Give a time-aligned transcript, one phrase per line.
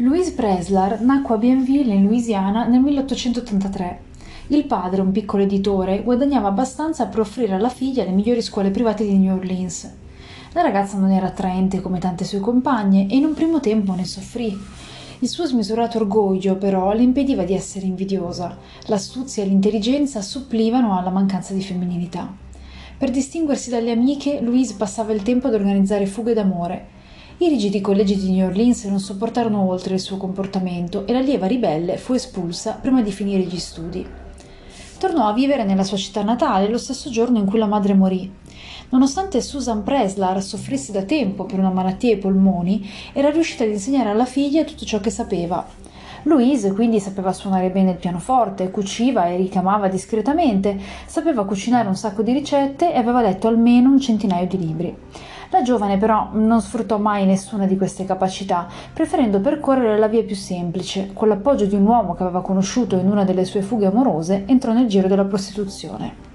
[0.00, 4.00] Louise Preslar nacque a Bienville, in Louisiana, nel 1883.
[4.46, 9.04] Il padre, un piccolo editore, guadagnava abbastanza per offrire alla figlia le migliori scuole private
[9.04, 9.92] di New Orleans.
[10.52, 14.04] La ragazza non era attraente come tante sue compagne e in un primo tempo ne
[14.04, 14.56] soffrì.
[15.18, 18.56] Il suo smisurato orgoglio, però, le impediva di essere invidiosa.
[18.86, 22.32] L'astuzia e l'intelligenza supplivano alla mancanza di femminilità.
[22.96, 26.96] Per distinguersi dalle amiche, Louise passava il tempo ad organizzare fughe d'amore
[27.40, 31.46] i rigidi collegi di New Orleans non sopportarono oltre il suo comportamento e la lieva
[31.46, 34.04] ribelle fu espulsa prima di finire gli studi.
[34.98, 38.28] Tornò a vivere nella sua città natale lo stesso giorno in cui la madre morì.
[38.88, 44.10] Nonostante Susan Preslar soffrisse da tempo per una malattia ai polmoni, era riuscita ad insegnare
[44.10, 45.64] alla figlia tutto ciò che sapeva.
[46.24, 52.22] Louise quindi sapeva suonare bene il pianoforte, cuciva e ricamava discretamente, sapeva cucinare un sacco
[52.22, 54.96] di ricette e aveva letto almeno un centinaio di libri.
[55.50, 60.36] La giovane però non sfruttò mai nessuna di queste capacità, preferendo percorrere la via più
[60.36, 61.10] semplice.
[61.14, 64.74] Con l'appoggio di un uomo che aveva conosciuto in una delle sue fughe amorose, entrò
[64.74, 66.26] nel giro della prostituzione.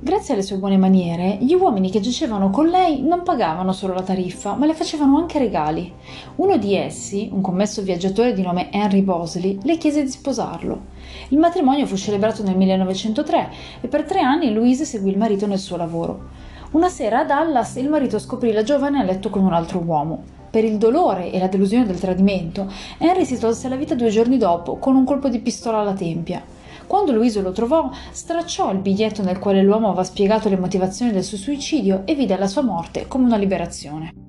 [0.00, 4.02] Grazie alle sue buone maniere, gli uomini che giacevano con lei non pagavano solo la
[4.02, 5.90] tariffa, ma le facevano anche regali.
[6.36, 10.82] Uno di essi, un commesso viaggiatore di nome Henry Bosley, le chiese di sposarlo.
[11.30, 15.58] Il matrimonio fu celebrato nel 1903 e per tre anni Louise seguì il marito nel
[15.58, 16.47] suo lavoro.
[16.70, 20.22] Una sera a Dallas il marito scoprì la giovane a letto con un altro uomo.
[20.50, 24.36] Per il dolore e la delusione del tradimento, Henry si tolse la vita due giorni
[24.36, 26.42] dopo con un colpo di pistola alla tempia.
[26.86, 31.24] Quando Luiso lo trovò, stracciò il biglietto nel quale l'uomo aveva spiegato le motivazioni del
[31.24, 34.27] suo suicidio e vide la sua morte come una liberazione.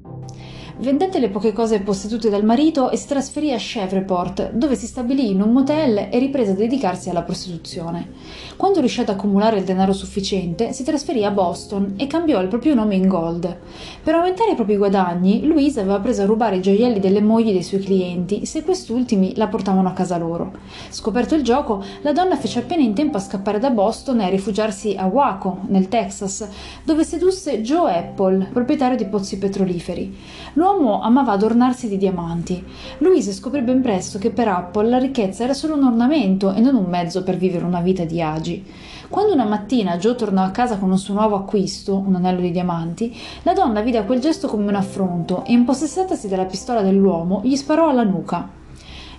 [0.81, 5.29] Vendette le poche cose possedute dal marito e si trasferì a Chevreport, dove si stabilì
[5.29, 8.11] in un motel e riprese a dedicarsi alla prostituzione.
[8.55, 12.75] Quando riuscì ad accumulare il denaro sufficiente, si trasferì a Boston e cambiò il proprio
[12.75, 13.57] nome in Gold.
[14.01, 17.63] Per aumentare i propri guadagni, Louise aveva preso a rubare i gioielli delle mogli dei
[17.63, 20.53] suoi clienti, se quest'ultimi la portavano a casa loro.
[20.87, 24.29] Scoperto il gioco, la donna fece appena in tempo a scappare da Boston e a
[24.29, 26.47] rifugiarsi a Waco, nel Texas,
[26.85, 30.15] dove sedusse Joe Apple, proprietario di pozzi petroliferi.
[30.53, 32.63] L'uomo L'uomo amava adornarsi di diamanti.
[32.99, 36.75] Louise scoprì ben presto che per Apple la ricchezza era solo un ornamento e non
[36.75, 38.63] un mezzo per vivere una vita di agi.
[39.09, 42.51] Quando una mattina Joe tornò a casa con un suo nuovo acquisto, un anello di
[42.51, 43.13] diamanti,
[43.43, 47.89] la donna vide quel gesto come un affronto e, impossessatasi della pistola dell'uomo, gli sparò
[47.89, 48.47] alla nuca.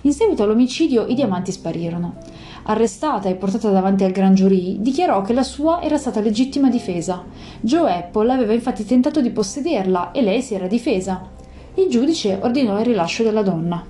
[0.03, 2.13] In seguito all'omicidio i diamanti sparirono.
[2.63, 7.25] Arrestata e portata davanti al gran giurì, dichiarò che la sua era stata legittima difesa.
[7.59, 11.39] Joe Apple aveva infatti tentato di possederla e lei si era difesa.
[11.75, 13.85] Il giudice ordinò il rilascio della donna.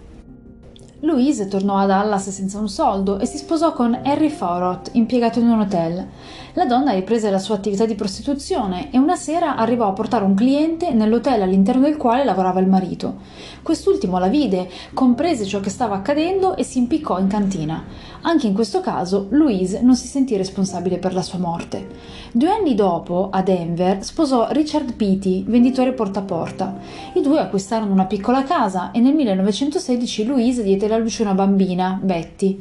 [1.04, 5.48] Louise tornò a Dallas senza un soldo e si sposò con Harry Fauroth, impiegato in
[5.48, 6.08] un hotel.
[6.54, 10.36] La donna riprese la sua attività di prostituzione e una sera arrivò a portare un
[10.36, 13.16] cliente nell'hotel all'interno del quale lavorava il marito.
[13.64, 17.84] Quest'ultimo la vide, comprese ciò che stava accadendo e si impiccò in cantina.
[18.24, 21.88] Anche in questo caso Louise non si sentì responsabile per la sua morte.
[22.32, 26.78] Due anni dopo, a Denver, sposò Richard Beatty, venditore porta a porta.
[27.14, 32.00] I due acquistarono una piccola casa e nel 1916 Louise diede alla luce una bambina,
[32.02, 32.60] Betty.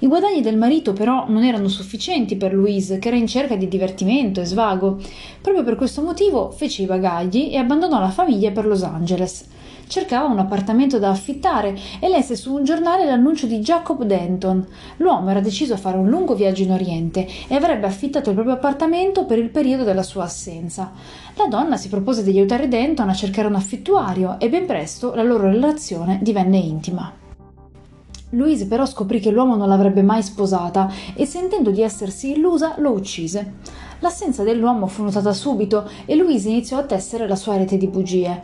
[0.00, 3.68] I guadagni del marito però non erano sufficienti per Louise, che era in cerca di
[3.68, 5.00] divertimento e svago.
[5.40, 9.46] Proprio per questo motivo fece i bagagli e abbandonò la famiglia per Los Angeles
[9.92, 14.66] cercava un appartamento da affittare e lesse su un giornale l'annuncio di Jacob Denton.
[14.96, 18.54] L'uomo era deciso a fare un lungo viaggio in Oriente e avrebbe affittato il proprio
[18.56, 20.92] appartamento per il periodo della sua assenza.
[21.34, 25.22] La donna si propose di aiutare Denton a cercare un affittuario e ben presto la
[25.22, 27.21] loro relazione divenne intima.
[28.34, 32.92] Louise però scoprì che l'uomo non l'avrebbe mai sposata e sentendo di essersi illusa lo
[32.92, 33.56] uccise.
[33.98, 38.42] L'assenza dell'uomo fu notata subito e Louise iniziò a tessere la sua rete di bugie.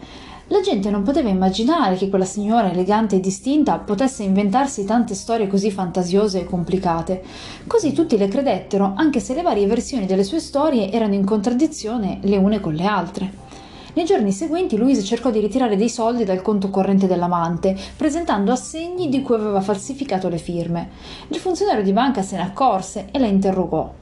[0.48, 5.46] La gente non poteva immaginare che quella signora elegante e distinta potesse inventarsi tante storie
[5.46, 7.22] così fantasiose e complicate.
[7.66, 12.18] Così tutti le credettero, anche se le varie versioni delle sue storie erano in contraddizione
[12.22, 13.47] le une con le altre.
[13.94, 19.08] Nei giorni seguenti Louise cercò di ritirare dei soldi dal conto corrente dell'amante, presentando assegni
[19.08, 20.90] di cui aveva falsificato le firme.
[21.28, 23.92] Il funzionario di banca se ne accorse e la interrogò.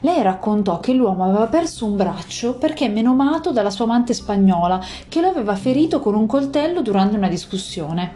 [0.00, 5.20] Lei raccontò che l'uomo aveva perso un braccio perché menomato dalla sua amante spagnola, che
[5.20, 8.12] lo aveva ferito con un coltello durante una discussione.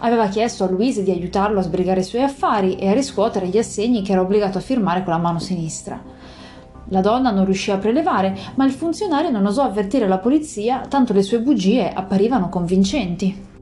[0.00, 3.58] Aveva chiesto a Luise di aiutarlo a sbrigare i suoi affari e a riscuotere gli
[3.58, 6.13] assegni che era obbligato a firmare con la mano sinistra.
[6.88, 11.12] La donna non riuscì a prelevare, ma il funzionario non osò avvertire la polizia, tanto
[11.12, 13.52] le sue bugie apparivano convincenti.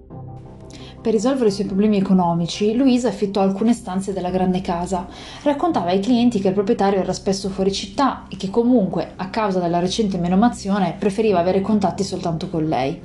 [1.02, 5.08] Per risolvere i suoi problemi economici, Louise affittò alcune stanze della grande casa.
[5.42, 9.58] Raccontava ai clienti che il proprietario era spesso fuori città e che comunque, a causa
[9.58, 13.02] della recente menomazione, preferiva avere contatti soltanto con lei.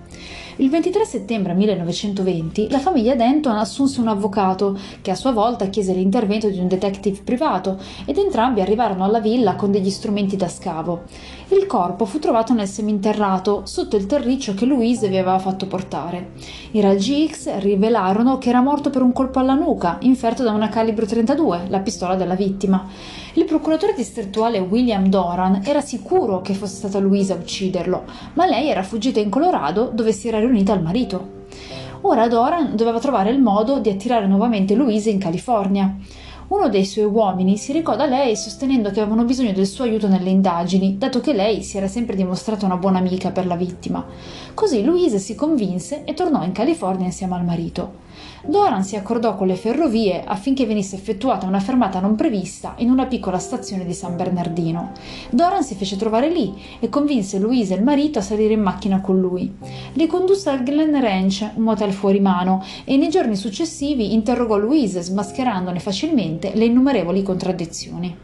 [0.59, 5.93] Il 23 settembre 1920 la famiglia Denton assunse un avvocato che a sua volta chiese
[5.93, 11.03] l'intervento di un detective privato ed entrambi arrivarono alla villa con degli strumenti da scavo.
[11.49, 16.31] Il corpo fu trovato nel seminterrato sotto il terriccio che Louise vi aveva fatto portare.
[16.71, 20.69] I raggi X rivelarono che era morto per un colpo alla nuca inferto da una
[20.69, 22.87] calibro 32, la pistola della vittima.
[23.37, 28.03] Il procuratore distrettuale William Doran era sicuro che fosse stata Louise a ucciderlo,
[28.33, 31.45] ma lei era fuggita in Colorado dove si era riunita al marito.
[32.01, 35.97] Ora Doran doveva trovare il modo di attirare nuovamente Louise in California.
[36.47, 40.07] Uno dei suoi uomini si recò da lei sostenendo che avevano bisogno del suo aiuto
[40.07, 44.03] nelle indagini, dato che lei si era sempre dimostrata una buona amica per la vittima.
[44.55, 48.05] Così Louise si convinse e tornò in California insieme al marito.
[48.45, 53.05] Doran si accordò con le ferrovie affinché venisse effettuata una fermata non prevista in una
[53.05, 54.91] piccola stazione di San Bernardino.
[55.31, 59.01] Doran si fece trovare lì e convinse Louise e il marito a salire in macchina
[59.01, 59.53] con lui.
[59.93, 65.01] Li condusse al Glen Ranch, un motel fuori mano, e nei giorni successivi interrogò Louise
[65.01, 68.15] smascherandone facilmente le innumerevoli contraddizioni.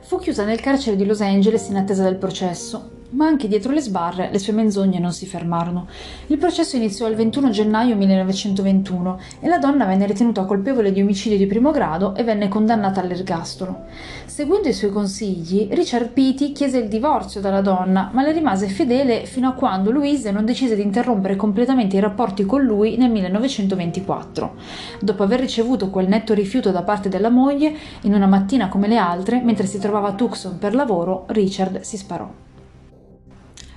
[0.00, 3.80] Fu chiusa nel carcere di Los Angeles in attesa del processo ma anche dietro le
[3.80, 5.86] sbarre le sue menzogne non si fermarono.
[6.26, 11.38] Il processo iniziò il 21 gennaio 1921 e la donna venne ritenuta colpevole di omicidio
[11.38, 13.84] di primo grado e venne condannata all'ergastolo.
[14.26, 19.26] Seguendo i suoi consigli, Richard Peaty chiese il divorzio dalla donna, ma le rimase fedele
[19.26, 24.54] fino a quando Louise non decise di interrompere completamente i rapporti con lui nel 1924.
[25.00, 28.96] Dopo aver ricevuto quel netto rifiuto da parte della moglie, in una mattina come le
[28.96, 32.51] altre, mentre si trovava a Tucson per lavoro, Richard si sparò.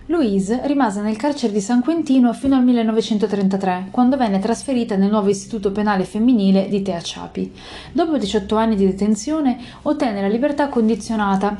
[0.07, 5.29] Louise rimase nel carcere di San Quentino fino al 1933, quando venne trasferita nel nuovo
[5.29, 7.51] istituto penale femminile di Tehachapi.
[7.91, 11.55] Dopo 18 anni di detenzione ottenne la libertà condizionata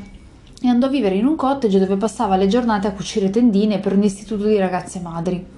[0.62, 3.94] e andò a vivere in un cottage dove passava le giornate a cucire tendine per
[3.94, 5.55] un istituto di ragazze madri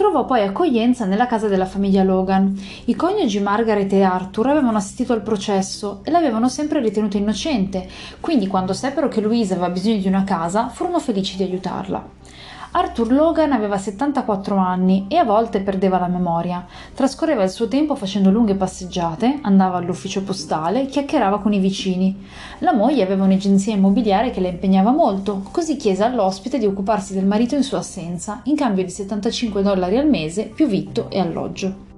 [0.00, 2.58] trovò poi accoglienza nella casa della famiglia Logan.
[2.86, 7.86] I coniugi Margaret e Arthur avevano assistito al processo e l'avevano sempre ritenuta innocente,
[8.18, 12.02] quindi quando seppero che Louise aveva bisogno di una casa, furono felici di aiutarla.
[12.72, 16.64] Arthur Logan aveva 74 anni e a volte perdeva la memoria.
[16.94, 22.24] Trascorreva il suo tempo facendo lunghe passeggiate, andava all'ufficio postale, chiacchierava con i vicini.
[22.60, 27.26] La moglie aveva un'agenzia immobiliare che la impegnava molto, così chiese all'ospite di occuparsi del
[27.26, 31.89] marito in sua assenza, in cambio di 75 dollari al mese più vitto e alloggio.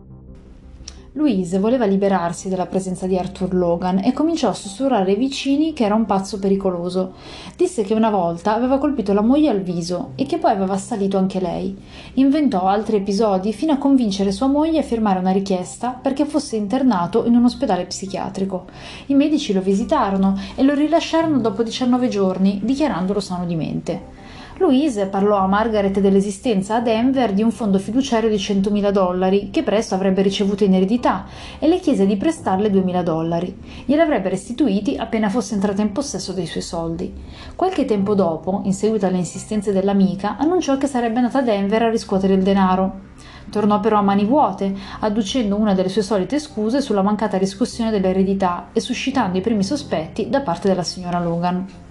[1.14, 5.84] Louise voleva liberarsi della presenza di Arthur Logan e cominciò a sussurrare ai vicini che
[5.84, 7.12] era un pazzo pericoloso.
[7.54, 11.18] Disse che una volta aveva colpito la moglie al viso e che poi aveva assalito
[11.18, 11.76] anche lei.
[12.14, 17.26] Inventò altri episodi fino a convincere sua moglie a firmare una richiesta perché fosse internato
[17.26, 18.64] in un ospedale psichiatrico.
[19.08, 24.21] I medici lo visitarono e lo rilasciarono dopo 19 giorni, dichiarandolo sano di mente.
[24.58, 29.62] Louise parlò a Margaret dell'esistenza a Denver di un fondo fiduciario di 100.000 dollari che
[29.62, 31.24] presto avrebbe ricevuto in eredità
[31.58, 33.56] e le chiese di prestarle 2.000 dollari.
[33.86, 37.12] Glieli avrebbe restituiti appena fosse entrata in possesso dei suoi soldi.
[37.56, 41.90] Qualche tempo dopo, in seguito alle insistenze dell'amica, annunciò che sarebbe andata a Denver a
[41.90, 43.10] riscuotere il denaro.
[43.50, 48.68] Tornò però a mani vuote, adducendo una delle sue solite scuse sulla mancata riscossione dell'eredità
[48.72, 51.90] e suscitando i primi sospetti da parte della signora Logan.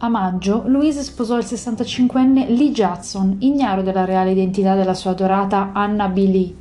[0.00, 5.70] A maggio, Louise sposò il 65enne Lee Judson, ignaro della reale identità della sua adorata
[5.72, 6.16] Anna B.
[6.18, 6.54] Lee.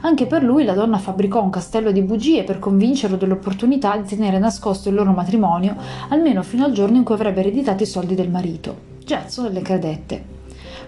[0.00, 4.40] Anche per lui la donna fabbricò un castello di bugie per convincerlo dell'opportunità di tenere
[4.40, 5.76] nascosto il loro matrimonio
[6.08, 8.76] almeno fino al giorno in cui avrebbe ereditato i soldi del marito.
[9.04, 10.24] Judson le credette.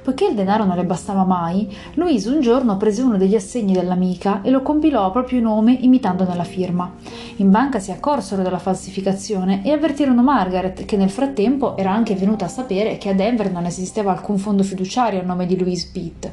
[0.05, 4.43] Poiché il denaro non le bastava mai, Louise un giorno prese uno degli assegni dell'amica
[4.43, 6.93] e lo compilò a proprio nome imitandone la firma.
[7.37, 12.45] In banca si accorsero della falsificazione e avvertirono Margaret, che nel frattempo era anche venuta
[12.45, 16.31] a sapere che a Denver non esisteva alcun fondo fiduciario a nome di Louise Pitt.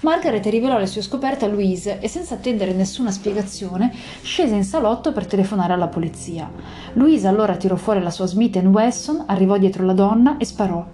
[0.00, 5.10] Margaret rivelò le sue scoperte a Louise e senza attendere nessuna spiegazione scese in salotto
[5.10, 6.50] per telefonare alla polizia.
[6.92, 10.84] Louise allora tirò fuori la sua Smith Wesson, arrivò dietro la donna e sparò.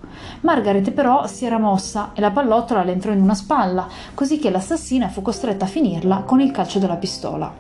[0.42, 4.50] Margaret però si era mossa e la pallottola le entrò in una spalla, così che
[4.50, 7.52] l'assassina fu costretta a finirla con il calcio della pistola.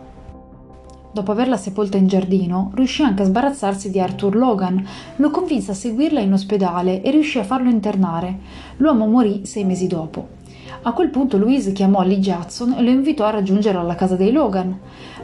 [1.12, 5.74] Dopo averla sepolta in giardino, riuscì anche a sbarazzarsi di Arthur Logan, lo convinse a
[5.74, 8.38] seguirla in ospedale e riuscì a farlo internare.
[8.76, 10.40] L'uomo morì sei mesi dopo.
[10.84, 14.32] A quel punto Louise chiamò Lee Judson e lo invitò a raggiungere alla casa dei
[14.32, 14.76] Logan.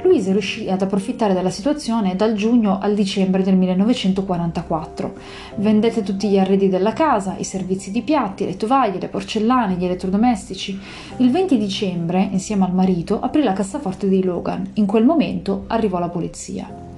[0.03, 5.15] Louise riuscì ad approfittare della situazione dal giugno al dicembre del 1944.
[5.57, 9.85] Vendette tutti gli arredi della casa, i servizi di piatti, le tovaglie, le porcellane, gli
[9.85, 10.79] elettrodomestici.
[11.17, 14.65] Il 20 dicembre, insieme al marito, aprì la cassaforte dei Logan.
[14.75, 16.89] In quel momento arrivò la polizia.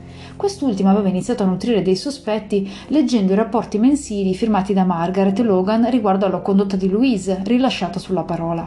[0.41, 5.91] Quest'ultima aveva iniziato a nutrire dei sospetti leggendo i rapporti mensili firmati da Margaret Logan
[5.91, 8.67] riguardo alla condotta di Louise, rilasciata sulla parola.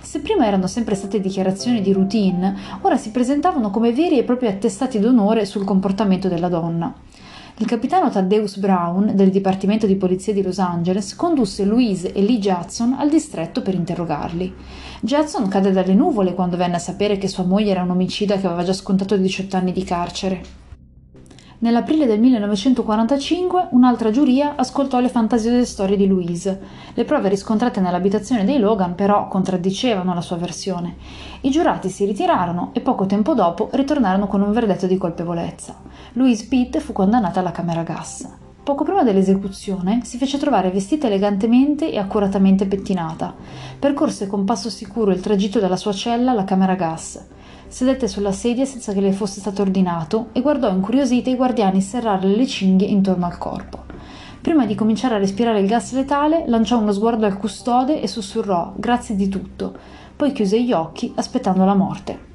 [0.00, 4.46] Se prima erano sempre state dichiarazioni di routine, ora si presentavano come veri e propri
[4.46, 6.94] attestati d'onore sul comportamento della donna.
[7.58, 12.38] Il capitano Thaddeus Brown, del Dipartimento di Polizia di Los Angeles, condusse Louise e Lee
[12.38, 14.50] Judson al distretto per interrogarli.
[15.02, 18.46] Judson cadde dalle nuvole quando venne a sapere che sua moglie era un omicida che
[18.46, 20.61] aveva già scontato 18 anni di carcere.
[21.62, 26.60] Nell'aprile del 1945 un'altra giuria ascoltò le fantasiose storie di Louise.
[26.92, 30.96] Le prove riscontrate nell'abitazione dei Logan però contraddicevano la sua versione.
[31.42, 35.76] I giurati si ritirarono e poco tempo dopo ritornarono con un verdetto di colpevolezza.
[36.14, 38.28] Louise Pitt fu condannata alla camera gas.
[38.64, 43.32] Poco prima dell'esecuzione si fece trovare vestita elegantemente e accuratamente pettinata.
[43.78, 47.24] Percorse con passo sicuro il tragitto dalla sua cella alla camera gas
[47.72, 52.28] sedette sulla sedia senza che le fosse stato ordinato e guardò incuriosita i guardiani serrare
[52.28, 53.84] le cinghie intorno al corpo.
[54.42, 58.74] Prima di cominciare a respirare il gas letale, lanciò uno sguardo al custode e sussurrò
[58.76, 59.74] grazie di tutto,
[60.14, 62.31] poi chiuse gli occhi aspettando la morte.